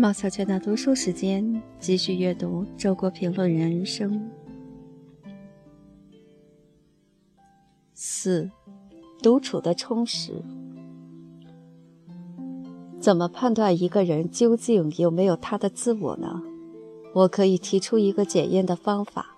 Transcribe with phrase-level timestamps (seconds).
[0.00, 4.10] 毛小娟的读书时间，继续阅读《周国平论人生》
[7.92, 8.50] 四，
[9.22, 10.42] 独处的充实。
[12.98, 16.40] 怎么判断一个人究竟有没有他的自我呢？
[17.12, 19.36] 我可以提出一个检验的方法，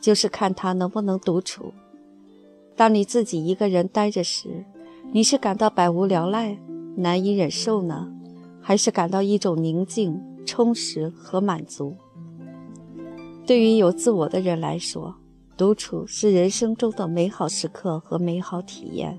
[0.00, 1.74] 就是看他能不能独处。
[2.76, 4.64] 当你自己一个人待着时，
[5.10, 6.56] 你是感到百无聊赖、
[6.94, 8.15] 难以忍受呢，
[8.66, 11.94] 还是感到一种宁静、充实和满足？
[13.46, 15.14] 对于有自我的人来说，
[15.56, 19.16] 独处是人生中的美好时刻和美好体验，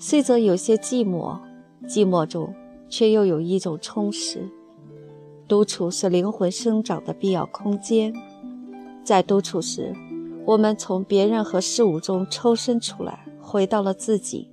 [0.00, 1.38] 虽则有些寂寞，
[1.86, 2.52] 寂寞中。
[2.88, 4.50] 却又有一种充实。
[5.46, 8.12] 独处是灵魂生长的必要空间，
[9.04, 9.94] 在独处时，
[10.44, 14.50] 我们从别人和事物中抽身出来，回到了自己。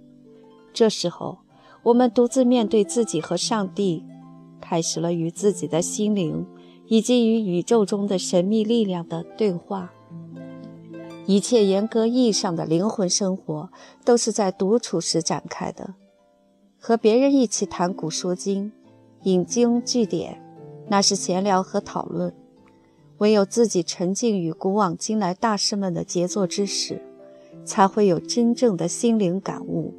[0.72, 1.40] 这时候，
[1.84, 4.04] 我们独自面对自己和上帝，
[4.60, 6.46] 开始了与自己的心灵
[6.88, 9.92] 以及与宇宙中的神秘力量的对话。
[11.26, 13.70] 一切严格意义上的灵魂生活，
[14.06, 15.96] 都是在独处时展开的。
[16.80, 18.72] 和别人一起谈古说今，
[19.24, 20.42] 引经据典，
[20.88, 22.32] 那是闲聊和讨论；
[23.18, 27.02] 唯有自己沉浸于古往今来大师们的杰作之时，
[27.66, 29.94] 才会有真正的心灵感悟。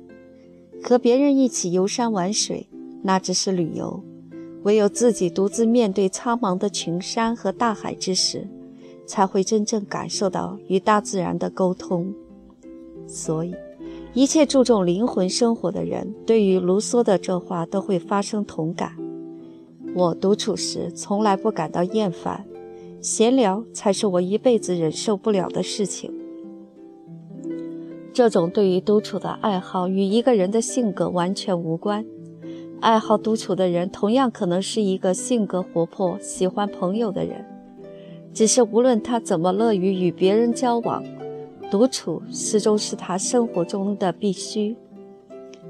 [0.83, 2.69] 和别人一起游山玩水，
[3.03, 4.03] 那只是旅游；
[4.63, 8.49] 唯有自己独自面对苍茫的群山和大海之时，
[9.07, 12.15] 才会真正感受到与大自然的沟通。
[13.07, 13.55] 所以。
[14.15, 18.93] 一切注重灵魂生活的人，对于卢梭的这话都会发生同感。
[19.95, 22.45] 我独处时从来不感到厌烦，
[23.03, 26.11] 闲聊才是我一辈子忍受不了的事情。
[28.19, 32.05] 这种对于独处的爱好与一个人的性格完全无关。
[32.81, 37.47] 爱好独处的人，同样可能是一个性格活泼、喜欢朋友的人，
[38.35, 41.01] 只是无论他怎么乐于与别人交往。
[41.71, 44.75] 独处始终是他生活中的必须。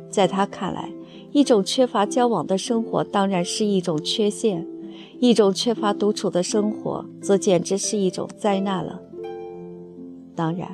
[0.08, 0.91] 在他看来，
[1.32, 4.62] 一种缺乏交往的生活当然是一种缺陷；
[5.20, 9.03] 一种缺乏独处的生活，则简直是一种灾难了。
[10.34, 10.70] 当然，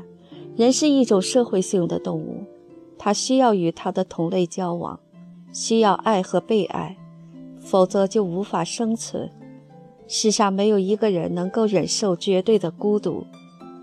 [0.57, 2.45] 人是一种社会性的动物，
[2.97, 5.01] 他需要与他的同类交往，
[5.53, 6.97] 需要爱和被爱，
[7.59, 9.29] 否则就无法生存。
[10.07, 13.25] 世上没有一个人能够忍受绝对的孤独。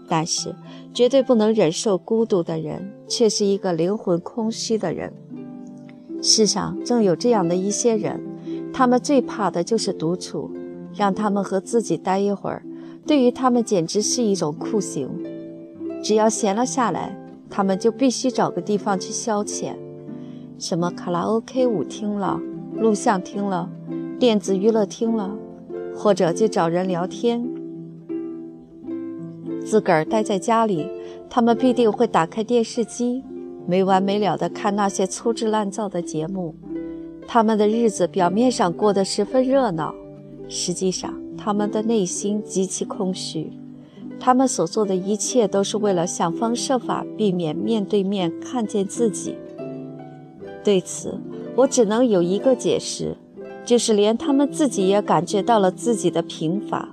[0.07, 0.55] 但是，
[0.93, 5.13] 绝对不能忍受孤独的人，却是一个灵魂空虚的人。
[6.21, 8.21] 世上正有这样的一些人，
[8.73, 10.51] 他们最怕的就是独处，
[10.93, 12.63] 让他们和自己待一会儿，
[13.05, 15.09] 对于他们简直是一种酷刑。
[16.01, 17.15] 只要闲了下来，
[17.49, 19.73] 他们就必须找个地方去消遣，
[20.57, 22.39] 什么卡拉 OK 舞厅了、
[22.75, 23.69] 录像厅了、
[24.19, 25.35] 电子娱乐厅了，
[25.95, 27.47] 或者就找人聊天。
[29.63, 30.89] 自个儿待在家里，
[31.29, 33.23] 他们必定会打开电视机，
[33.67, 36.55] 没完没了地看那些粗制滥造的节目。
[37.27, 39.93] 他们的日子表面上过得十分热闹，
[40.49, 43.53] 实际上他们的内心极其空虚。
[44.23, 49.35] 他们所做的一切都是为了想方设法避免面对面看见自己。
[50.63, 51.19] 对此，
[51.55, 53.17] 我只能有一个解释，
[53.65, 56.89] 就是连他们自己也感觉到了自己的贫乏。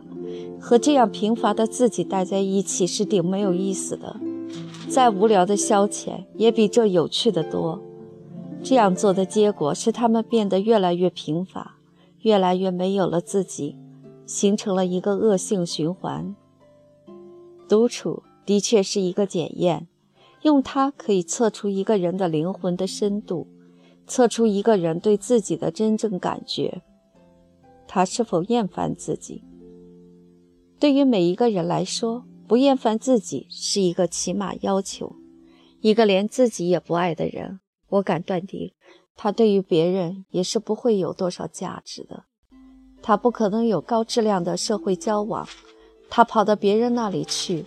[0.58, 4.16] 和这样贫乏的自己待在一起是顶没有意思的，
[4.88, 7.80] 再无聊的消遣也比这有趣的多。
[8.62, 11.76] 这样做的结果是他们变得越来越贫乏，
[12.22, 13.76] 越来越没有了自己，
[14.26, 16.34] 形成了一个恶性循环。
[17.68, 19.88] 独处的确是一个检验，
[20.42, 23.46] 用它可以测出一个人的灵魂的深度，
[24.06, 26.82] 测出一个人对自己的真正感觉，
[27.86, 29.44] 他是否厌烦自己。
[30.80, 35.14] 对于每一个人来说，不厌烦自己是一个起码要求。
[35.80, 38.72] 一个连自己也不爱的人，我敢断定，
[39.14, 42.24] 他对于别人也是不会有多少价值的。
[43.02, 45.46] 他不可能有高质量的社会交往。
[46.10, 47.64] 他跑到别人那里去，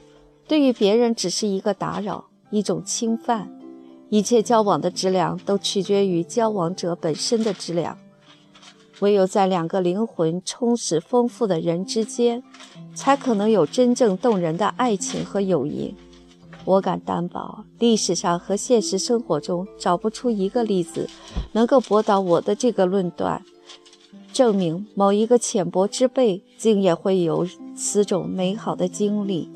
[0.48, 3.52] 对于别人只是一个打扰，一种侵犯。
[4.10, 7.98] 一切交往的质量都取决于交往者本身的质量。
[9.00, 12.44] 唯有在两个灵魂充实丰富的人之间，
[12.94, 15.96] 才可能有真正动人的爱情和友谊。
[16.66, 21.10] 我敢担保，历史上和现实生活中找不出一个例子
[21.54, 23.44] 能够驳倒我的这个论断，
[24.34, 29.50] 证明某一个浅薄之辈竟也会有此种美好的经历。